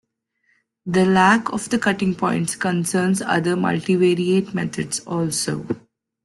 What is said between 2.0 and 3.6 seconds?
points concerns other